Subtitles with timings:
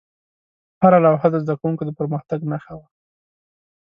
[0.81, 2.87] هره لوحه د زده کوونکو د پرمختګ نښه وه.